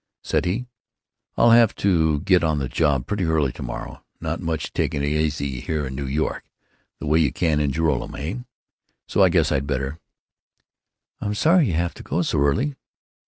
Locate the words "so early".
12.23-12.73